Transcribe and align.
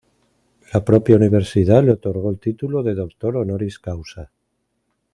La 0.73 0.83
propia 0.83 1.15
universidad 1.15 1.83
le 1.83 1.91
otorgó 1.91 2.31
el 2.31 2.39
título 2.39 2.81
de 2.81 2.95
doctor 2.95 3.37
honoris 3.37 3.77
causa. 3.77 4.31